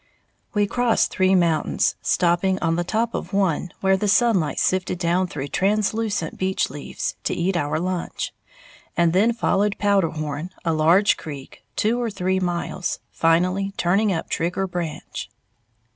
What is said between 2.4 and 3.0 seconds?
on the